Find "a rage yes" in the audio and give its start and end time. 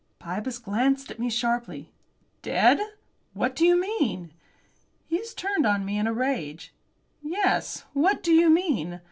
6.07-7.85